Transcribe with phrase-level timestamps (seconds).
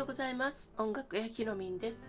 [0.00, 0.72] ようございます。
[0.78, 2.08] 音楽屋ひろみんです。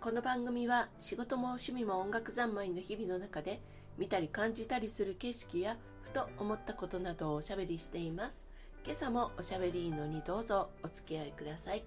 [0.00, 3.60] この番組は仕事も趣味も音楽三昧の日々の中で
[3.96, 8.46] 見たり感じたりする景色やふと思ったことなどをおしゃべりしています。
[8.84, 11.82] 今朝もおしゃべりのにどうぞお付き合いください。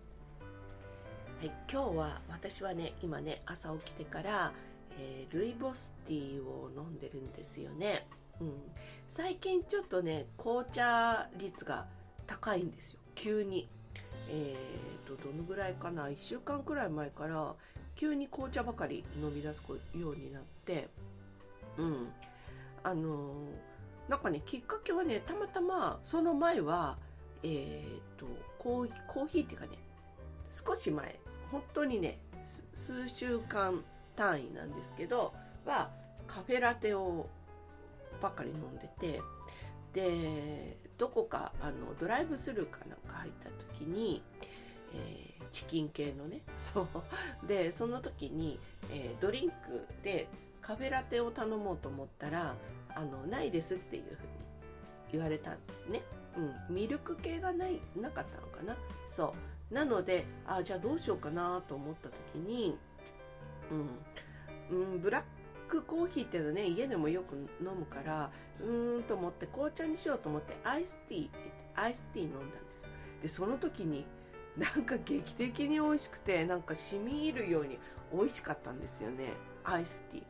[1.40, 4.52] はい、今日は私はね今ね朝起きてから、
[5.00, 8.06] えー、ルイボスティーを飲んでるんですよね、
[8.42, 8.52] うん、
[9.08, 11.86] 最近ちょっとね紅茶率が
[12.28, 13.00] 高いんですよ。
[13.16, 13.70] 急に。
[14.30, 17.56] えーと、どのぐらいかな？1週間くらい前から
[17.96, 19.64] 急に紅茶ばかり飲み出す
[19.96, 20.90] ようになって
[21.78, 22.08] うん。
[22.84, 23.34] あの、
[24.12, 26.98] なんかねきっかけはねたまたまその前は
[27.44, 28.26] えっ、ー、と
[28.60, 29.78] コーコーヒーっていうかね
[30.50, 31.18] 少し前
[31.50, 33.82] 本当にね数週間
[34.16, 35.34] 単位なんですけど
[35.66, 35.90] は
[36.28, 37.30] カフェラテを
[38.22, 39.22] ばっかり飲んでて
[39.94, 44.22] でどこかあのドライブスルーかなんか入った時に、
[44.94, 46.88] えー、チキン系のね そ
[47.44, 47.48] う。
[47.48, 48.60] でその時に、
[48.92, 50.28] えー、ドリンクで
[50.62, 52.56] カフェラテを頼もうと思ったら
[52.94, 54.18] あのないですっていうふうに
[55.14, 56.04] 言われたんですね。
[56.38, 58.78] うん、ミルク系がないなかったのかな。
[59.08, 59.34] そ
[59.72, 59.74] う。
[59.74, 62.78] なのであじゃあどうしようかなと思った時に、
[64.70, 65.24] うん、うん、ブラッ
[65.72, 72.90] クコーヒーっていうのね家でもよく飲むからうーんと思って紅茶にしようと思ってアイスティーって言ってアイスティー飲んだんですよ。
[73.22, 74.06] でその時に
[74.58, 77.80] なんか劇的に美味しくてなんか染み入るように
[78.14, 79.34] 美味しかったんですよね。
[79.64, 80.28] アイスティーが。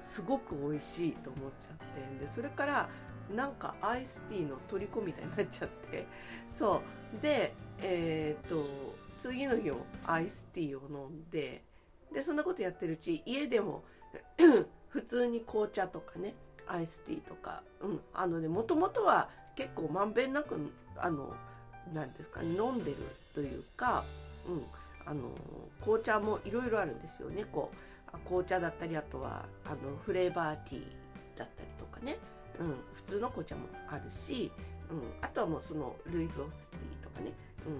[0.00, 2.18] すごく美味しいと思っちゃって。
[2.18, 2.88] でそれから
[3.32, 6.06] なんかアイスティーの虜みたいになっちゃって。
[6.48, 6.82] そ
[7.18, 7.22] う。
[7.22, 8.66] でえー、っと
[9.16, 11.62] 次の日もアイスティーを飲んで
[12.12, 13.84] でそんなことやってるうち家でも
[14.88, 16.34] 普通に紅茶とかね
[16.66, 17.62] アイスティーとか、
[18.14, 20.56] あのねもともとは結構まんべんなく
[20.96, 21.34] あの
[21.92, 22.96] なんですかね飲んでる
[23.34, 24.04] というか、
[24.46, 24.64] うん、
[25.04, 25.30] あの
[25.80, 27.44] 紅茶もいろいろあるんですよね。
[27.44, 30.84] こう紅茶だったりあとはあのフレーバーティー
[31.38, 32.18] だったりとかね、
[32.60, 34.52] うん、普通の紅茶もあるし、
[34.90, 37.32] うん、あとはもうそのルイボスティーとかね、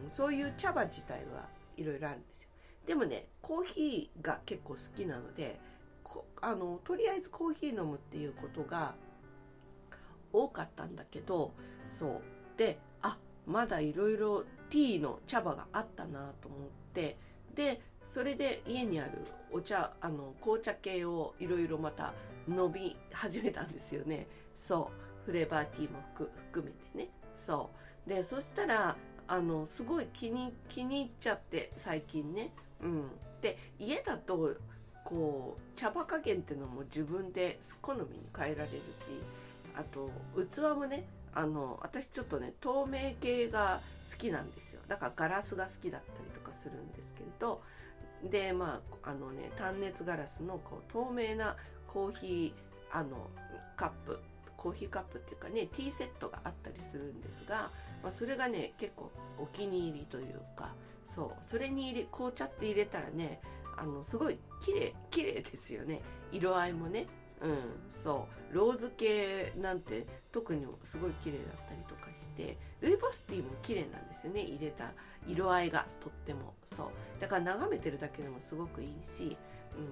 [0.04, 1.46] うん、そういう茶葉自体は
[1.76, 2.48] いろいろあるんですよ。
[2.86, 5.60] でもねコーヒーが結構好きなので
[6.40, 8.94] あのとりあえずコーヒー飲むっていうことが
[10.32, 11.52] 多かったんだけど
[11.86, 12.58] そう。
[12.58, 16.60] であまだいろいろティーの茶葉があったなと思っ
[16.94, 17.16] て
[17.54, 19.12] でそれで家にある
[19.50, 22.14] お茶あの紅茶系をいろいろまた
[22.48, 24.26] 飲み始めたんですよね。
[24.56, 24.90] そ
[25.26, 25.26] う。
[25.26, 27.12] フレーバーティーも含めてね。
[27.34, 27.70] そ
[28.06, 28.08] う。
[28.08, 28.96] でそしたら
[29.28, 32.50] あのすごい気に気に入っちゃって最近ね。
[32.80, 33.10] うん。
[33.40, 34.56] で家だと
[35.12, 39.10] こう茶葉加減っていうのも自分で好みに変えられるし
[39.76, 43.80] あと器もねあの私ちょっとね透明系が
[44.10, 44.80] 好きなんですよ。
[44.88, 47.62] だからガラスが好きだったりとかするんですけれど
[48.30, 51.56] でまああのね単熱ガラスのこう透明な
[51.86, 53.28] コーヒーあの
[53.76, 54.18] カップ
[54.56, 57.70] コーヒーカップっていうかねティーセットがあったりするんですが、
[58.02, 60.74] まあ、それがね結構お気に入りというか
[61.04, 63.40] そうそれに入れ紅茶って入れたらね
[63.76, 66.00] あのすごい綺麗綺麗ですよね。
[66.30, 67.06] 色合いもね。
[67.40, 67.56] うん
[67.90, 68.54] そう。
[68.54, 72.56] ローズ系なんて特にすごい綺麗だったりとかして。
[72.80, 74.42] ルイボスティーも綺麗なんですよね。
[74.42, 74.92] 入れた
[75.26, 76.54] 色合いがとっても。
[76.64, 76.86] そう。
[77.20, 79.36] だから眺めてるだけでもすごくいいし、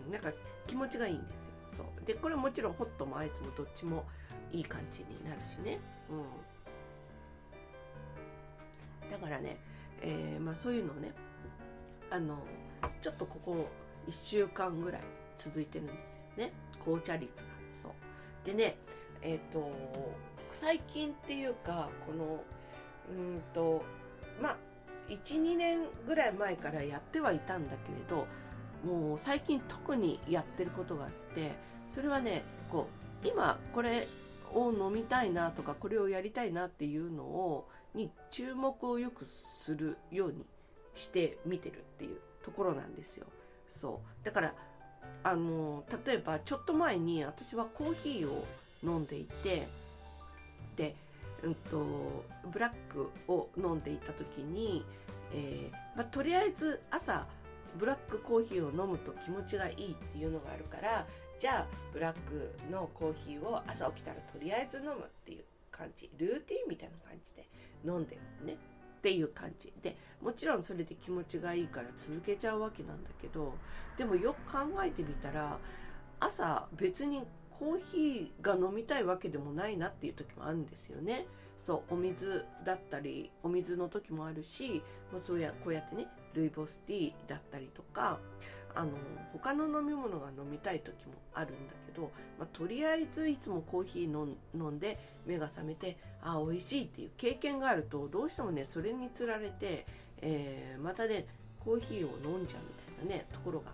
[0.06, 0.32] うん、なんか
[0.66, 1.52] 気持ちがいいんですよ。
[1.68, 1.86] そう。
[2.04, 4.04] でこれもちろんホットもアイスもどっちも
[4.52, 5.80] いい感じになるしね。
[6.10, 6.50] うん。
[9.10, 9.58] だからね、
[10.02, 11.12] えー、まあ、そういうのをね
[12.10, 12.38] あの
[13.00, 13.68] ちょっとここ
[14.08, 15.02] 1週間ぐらい
[15.36, 16.52] 続いてるんですよね。
[16.82, 17.50] 紅茶率が。
[17.70, 17.92] そう。
[18.44, 18.76] でね
[19.22, 19.70] えっ、ー、と
[20.50, 22.42] 最近っていうかこの
[23.10, 23.82] うんと
[24.40, 24.56] まあ
[25.08, 28.26] 12年ぐらい前からやってはいたんだけれど
[28.84, 31.52] もう最近特にやってることがあって
[31.88, 32.88] それはねこ
[33.24, 34.08] う今これ
[34.52, 40.46] を飲みたいなとかこれをやりたいなっていうのをに注目をよくするように
[40.94, 42.20] して見てるっていう。
[42.42, 43.26] ところなんですよ。
[43.66, 44.54] そうだから
[45.22, 48.44] あの例えばちょっと前に私はコーヒーを
[48.82, 49.68] 飲んでいて
[50.76, 50.96] で、
[51.42, 54.84] うんと、ブラックを飲んでいた時に、
[55.32, 57.26] えー、まあ、とりあえず朝
[57.76, 61.06] ブラックコーヒーを飲むと気持ちがいいっていうのがあるから
[61.38, 67.46] じゃあブラックのコーヒーを朝起きたらとりあえず飲むっていう感じルーティンみたいな感じで
[67.84, 68.56] 飲んでるね。
[69.00, 73.54] っていう感じでもちろんそれで気持ちがいいから続けちゃうわけなんだけど
[73.96, 75.56] でもよく考えてみたら
[76.20, 81.26] 朝別にコーヒーが飲みたいわけでもないなっていう時もあるんですよね。
[81.56, 88.18] そうお水だったりお水の時もあるし、まあ、そうやこうやってねルイボスティーだったりとか
[88.74, 88.92] あの
[89.32, 99.86] 他の飲み物が飲みたい時もあるんだけど、まあ、とりあえずいつもコーヒー飲んで目が覚めてあ美味しいっていう経験があるとどうしてもねそれにつられて、
[100.22, 101.26] えー、またね
[101.64, 103.72] コーヒーを飲んじゃうみたいなねところが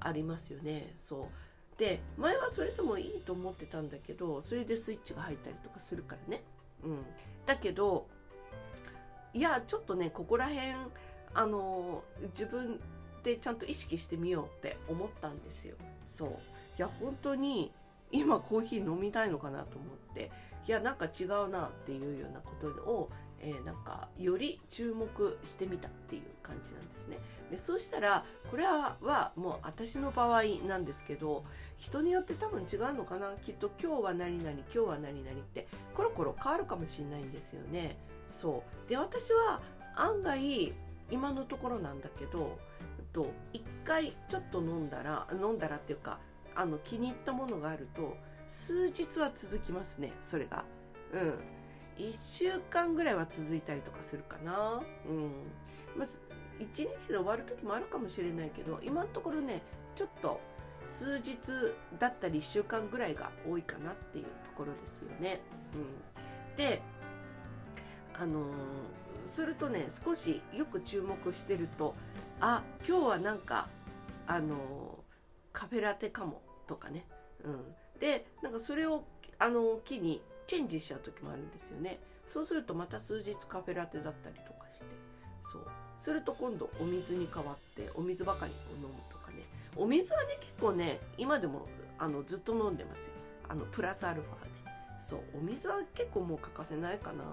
[0.00, 0.92] ありますよね。
[0.94, 1.78] そう。
[1.78, 6.42] で前はそれでもいいと思ってたんだけどそれでスイッチが入ったりとかするからね。
[6.84, 6.98] うん。
[7.46, 8.06] だけど
[9.32, 10.66] いやちょっとねここら辺
[11.34, 12.80] あの自分
[13.22, 15.76] でちゃんと意識してみようって思ったんですよ。
[16.06, 16.28] そう。
[16.30, 16.32] い
[16.78, 17.72] や本当に
[18.10, 20.30] 今コーヒー飲みたいのかなと思って。
[20.66, 23.08] いやなんか違うなっていうようなことを、
[23.40, 27.18] えー、なんかより注目してみたっていう感じなんですね。
[27.50, 28.98] でそうしたらこれは
[29.34, 31.42] もう私の場合なんですけど
[31.76, 33.32] 人によって多分違うのかな。
[33.40, 37.96] きっと今日は何々今日は何々ってコロコロ変わるかもしれないんですよね。
[38.28, 38.90] そう。
[38.90, 39.62] で私は
[39.96, 40.74] 案外
[41.10, 42.58] 今のところなんだけど
[43.18, 46.20] と一回ちょっと飲んだら飲んだらっていうか
[46.54, 48.16] あの気に入ったものがあると
[48.46, 50.64] 数日は続きますねそれが。
[51.12, 51.34] うん。
[51.98, 54.80] 1週間ぐらいは続いたりとかするかな。
[55.08, 55.32] うん。
[55.96, 56.20] まず
[56.60, 59.62] 1日で終わる時もあるかもしれないけど今のところね
[59.96, 60.40] ちょっと
[60.84, 61.36] 数日
[61.98, 65.40] だったり1週間ぐらいが多いかなっていうところですよね。
[65.74, 66.80] うん、で
[68.14, 68.46] あのー、
[69.24, 71.96] するとね少しよく注目してると
[72.40, 73.68] あ今日はなんか
[74.26, 74.98] あの
[75.52, 77.04] カフェラテかもとかね、
[77.44, 79.04] うん、でなんかそれを
[79.38, 81.98] あの機にチェンジしちゃう時もあるんですよね。
[82.26, 84.86] そうするとまた数日カフェラテだったりとかして。
[85.44, 85.62] そう。
[85.96, 89.44] すると今度お水に変わってお水ばかりを飲むとかね。
[89.76, 91.66] お水はね結構ね今でも
[91.98, 93.12] あのずっと飲んでますよ。
[93.48, 94.50] あのプラスアルファで。
[94.98, 95.20] そう。
[95.38, 97.24] お水は結構もう欠かせないかな。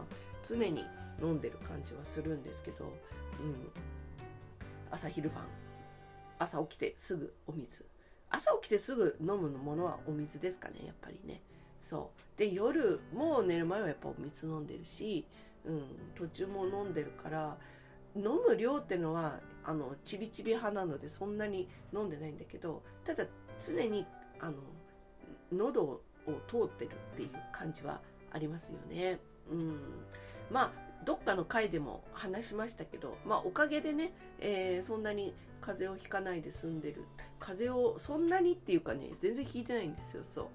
[0.44, 0.86] 常に
[1.22, 3.72] 飲んでる感じはするんですけど、うん、
[4.96, 5.46] 朝昼晩。
[6.40, 7.86] 朝起きてすぐお水。
[8.30, 11.42] 朝起きてすぐ飲むものはお水ですかねやっぱりね。
[11.82, 12.40] そう。
[12.40, 15.26] で夜も寝る前はやっぱお水飲んでるし、
[15.66, 15.84] うん、
[16.16, 17.58] 途中も飲んでるから
[18.16, 23.26] 飲む量ってのはあのちびちび派なのでそんなに飲んでないんだけどただ
[23.60, 24.06] 常に
[24.40, 24.56] あの
[25.52, 26.02] 喉を
[26.48, 28.00] 通ってるっていう感じは
[28.32, 29.20] ありますよね。
[29.52, 29.80] うん、
[30.50, 37.04] まあどっかの回でも話しましたけど、まあ、おかげでね、えー、そんなに風邪をひかないで済んでる。
[37.40, 40.24] 風邪をそんなにっていうかね全然ひいてないんですよ。
[40.24, 40.46] そう。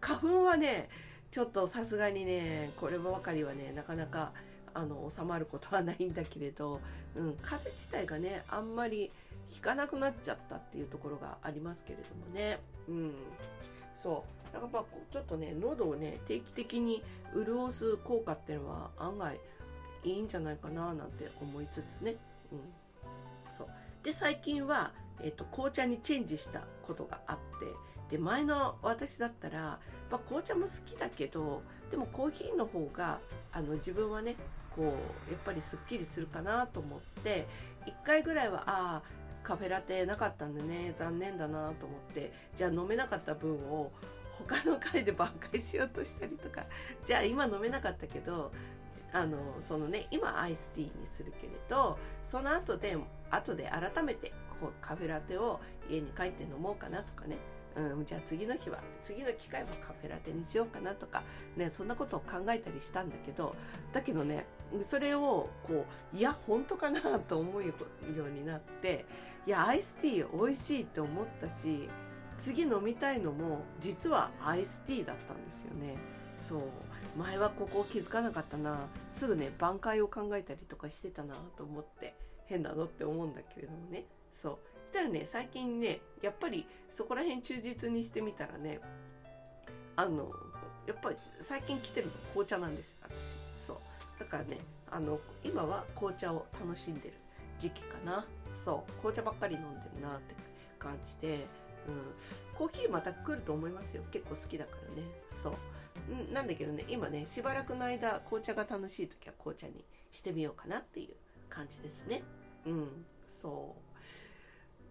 [0.00, 0.88] 花粉はね
[1.30, 4.32] ちょっとさすがにねこればかりはねなかなか
[4.74, 6.80] あの収まることはないんだけれど、
[7.16, 9.10] うん、風邪自体がねあんまり
[9.46, 12.58] ひかなくなっちゃったっていうところがありますけれどもね、
[12.88, 13.14] うん、
[13.94, 14.52] そう。
[14.52, 17.02] だからまあちょっとね喉をね定期的に
[17.34, 19.40] 潤す効果っていうのは案外
[20.04, 22.16] いいんじゃないかななんて思いつつね、
[22.52, 22.60] うん、
[23.50, 23.68] そう。
[24.02, 27.36] で最近は、えーと、紅茶にチェンジしたことがあっ
[28.08, 29.78] てで前の私だったら、
[30.10, 33.18] まあ、紅茶も好きだけどでもコーヒーの方が
[33.52, 34.36] あの自分はね
[34.74, 34.86] こう
[35.30, 37.46] やっぱりすっきりするかなと思って
[37.86, 43.90] 1回ぐらいはああカフェラテなかったんでね残念だなと思ってじゃあ飲めなかった分を
[44.32, 46.64] 他の回で挽回しようとしたりとか
[47.04, 48.52] じゃあ今飲めなかったけど
[49.12, 52.96] あのそのね今アイスティーにするけれどその後で
[53.30, 57.36] 後で改めてこうカフェラテを家に帰って飲もうかなとかね。
[57.76, 61.22] うん、じゃあ次の日は次の機会はカフェラテにしようかなとか、
[61.56, 63.54] ね、そんなことを考えたりしたんだけど
[63.92, 64.44] だけどね
[64.82, 67.72] それをこういや本当かなと思うよ
[68.26, 69.04] うになって
[69.46, 71.88] いやアイスティー美味しいって思ったし
[72.36, 75.96] 次飲みたいのも実はアイスティーだったんですよね。
[76.40, 76.60] そう。
[77.16, 78.88] 前はここ気づかなかったな。
[79.08, 82.14] すぐね挽回を考えたりとかしてたなと思って
[82.46, 84.06] 変なのって思うんだけれどもね。
[84.32, 84.58] そう。
[84.88, 88.80] したらね最近ねやっぱりそこら辺忠実にしてみたらね
[89.94, 90.32] あの
[90.86, 93.36] やっぱり最近来てるの紅茶なんです私。
[93.54, 93.76] そう。
[94.18, 94.58] だからね
[94.90, 97.14] あの今は紅茶を楽しんでる
[97.58, 98.26] 時期かな。
[98.50, 98.92] そう。
[98.94, 100.34] 紅茶ばっかり飲んでるなって
[100.78, 101.46] 感じで、
[101.86, 104.02] うん、コーヒーまた来ると思いますよ。
[104.10, 105.08] 結構好きだからね。
[105.28, 105.52] そう。
[106.32, 111.14] なんだけどね今ねしばらくの間紅茶が楽しい時は紅茶にしてみようかなっていう
[111.48, 112.22] 感じですね。
[112.66, 113.76] うんそ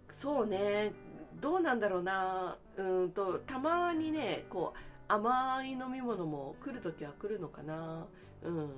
[0.09, 0.13] う。
[0.13, 0.91] そうね。
[1.39, 2.57] どうなんだろうな。
[2.77, 8.05] うんとたまにねこう甘い飲み物も来る時は来るのかな。
[8.43, 8.69] うん。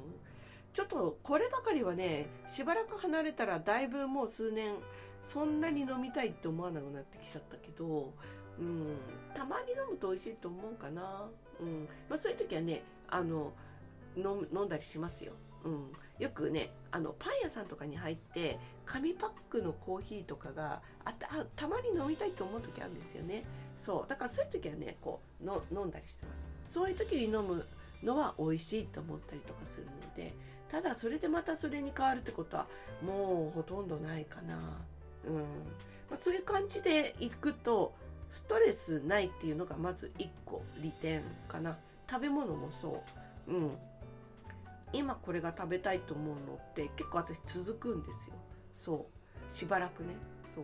[0.74, 4.76] ちょっとこればかりはねしばらく離れたらだいぶもう数年
[5.22, 8.14] そんなに飲みたいって思わなくなってきちゃったけど、
[8.58, 8.98] うん、
[9.36, 11.28] たまに飲むと美味しいと思うかな。
[11.62, 11.88] うん。
[12.10, 13.54] まあ、そういう時はねあの
[14.18, 15.34] 飲んだりしますよ。
[15.64, 23.44] うん、よくねあのパン屋さんとかに入って紙パックのコーヒーとかがあたたまに飲みたいと思う時あるんですよね。
[23.76, 24.10] そう。
[24.10, 26.46] だからそういう時はねこうの飲んだりしてます。
[26.64, 27.66] そういう時に飲む
[28.04, 30.34] のは美味しいと思ったりとかするので
[30.70, 32.68] ただそれでまたそれに変わるってことは
[33.06, 34.82] もうほとんどないかな。
[35.28, 35.36] うん、
[36.10, 37.94] まあ、そういう感じでいくと
[38.32, 41.78] ストレスないっていうのがまず1個利点かな。
[42.10, 43.04] 食べ物もそ
[43.48, 43.54] う。
[43.54, 43.72] うん。
[44.94, 48.36] 今これが食べたいと思うのって結構私続くんですよ。
[48.74, 49.06] そ
[49.48, 49.52] う。
[49.52, 50.16] しばらくね。
[50.46, 50.64] そう。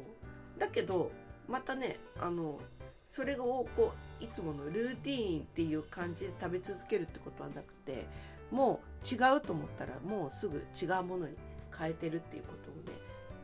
[0.57, 1.11] だけど
[1.47, 2.59] またねあの
[3.05, 8.05] それをこういつものルーティーンっていう感じで食べ続けるってことはなくて
[8.51, 11.35] もう違うと思ったらもうすぐ違うものに
[11.77, 12.96] 変えてるっていうことをね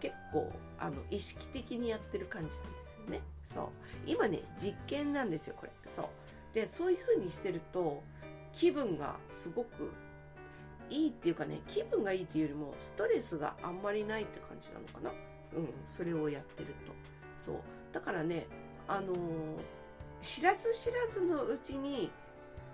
[0.03, 3.21] 結構あの意識的にやってる感じなんですよね。
[3.41, 3.67] そう。
[4.05, 5.71] 今ね実験なんですよこれ。
[5.85, 6.05] そう。
[6.53, 8.03] でそういう風にしてると
[8.51, 9.93] 気分がすごく
[10.89, 15.11] いいっていうかね気分がいいっていうよりもストレスがあんまりないって感じなのかな。
[15.55, 16.91] うんそれをやってると。
[17.37, 17.55] そう。
[17.93, 18.45] だからね
[18.89, 19.17] あのー、
[20.19, 22.11] 知らず知らずのうちに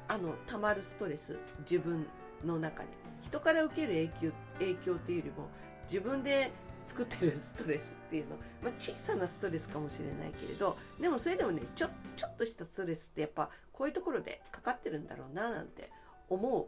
[0.07, 2.07] あの溜まるストレス自分
[2.43, 2.89] の中に。
[3.21, 5.47] 人から受ける影響影響っていうよりも
[5.83, 6.51] 自分で
[6.89, 15.91] 作ってるストレスっていうの、まあ、小さなストレスかもしれないけれどでもそれでもねちょちょっとしたストレスってやっぱこういうところでかかってるんだろうななんて
[16.29, 16.67] 思う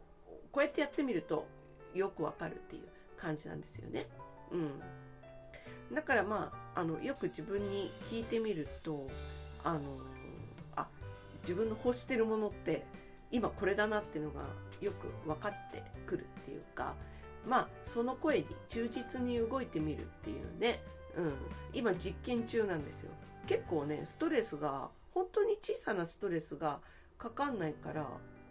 [0.52, 1.48] こうやってやってみると
[1.94, 2.84] よくわかるっていう
[3.18, 4.08] 感じなんですよね。
[4.52, 5.96] うん。
[5.96, 9.08] だからまあ、あの、よく自分に聞いてみると、
[9.64, 9.80] あの、
[10.76, 10.88] あ、
[11.42, 12.86] 自分の欲してるものって
[13.30, 14.46] 今これだなっていうのが
[14.80, 16.96] よく分かってくるっていうか、
[17.46, 20.82] まあ、その声に忠実に動いてみるっていうね、
[21.16, 21.34] うん、
[21.74, 23.12] 今実験中なんですよ。
[23.48, 26.80] 結構ね、ストレスが、本当に小さなストレスが
[27.18, 28.08] かかんないから、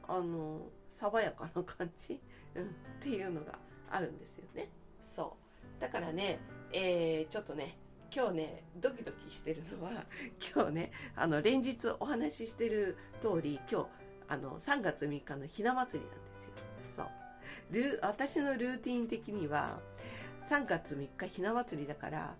[0.09, 2.20] あの爽やかな感じ、
[2.54, 2.66] うん、っ
[3.00, 3.59] ていうのが
[3.90, 4.68] あるんですよね。
[5.02, 5.37] そ
[5.78, 5.80] う。
[5.80, 6.40] だからね、
[6.73, 7.78] えー、ちょっとね
[8.14, 10.04] 今日ねドキドキしてるのは
[10.54, 13.88] 今日ねあの連日お話ししてる通り今日
[14.28, 16.52] あの3月3日のひな祭りなんですよ。
[16.80, 17.19] そう。
[17.70, 19.80] ル私のルーティン的には
[20.44, 22.37] 3月3日ひな祭りだから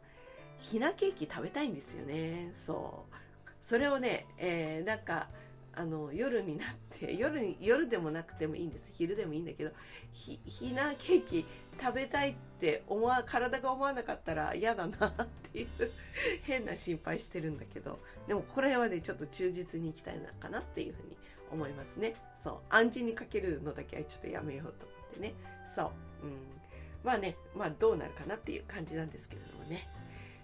[0.59, 2.51] ひなケーキ食べたいんですよね。
[2.53, 3.15] そう。
[3.61, 5.29] それをね、えー、なんか
[5.73, 8.91] あの夜になって 夜に夜でもなくてもいいんです。
[8.93, 9.71] 昼でもいいんだけど
[10.13, 11.47] ひひなケーキ
[11.81, 15.69] 食べたいって思わ体が思わなかったら嫌だなっていう
[16.43, 17.99] 変な心配してるんだけど。
[18.27, 21.17] でもこれはねちょっと忠実にいきたいのかなっていうふうに
[21.51, 22.15] 思いますね。
[22.37, 22.59] そう。
[22.71, 25.35] 暗示にかけるのだけはちょっとやめようと思ってね。
[25.65, 25.87] そう。
[26.25, 26.33] うん。
[27.03, 29.89] まあねまあどうなるかなっていう感じなんですけれどもね。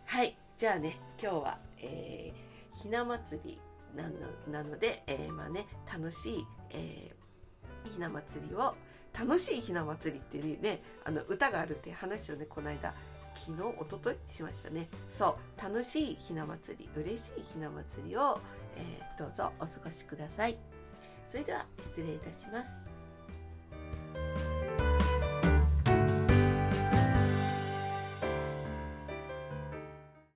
[0.05, 0.37] はい。
[0.57, 3.61] じゃあね今日は、えー、ひな祭り
[3.95, 4.15] なの
[4.51, 8.75] なので、えー、まあね楽しい、えー、ひな祭りを
[9.19, 12.95] 楽しいひな祭りっていうねあの歌があるって話をねこの間
[13.35, 14.89] 昨日一昨日しましたね。
[15.11, 15.63] そう。
[15.63, 18.41] 楽しいひな祭り嬉しいひな祭りを、
[18.77, 20.76] えー、どうぞお過ごしください。
[21.27, 22.96] それでは失礼いたします。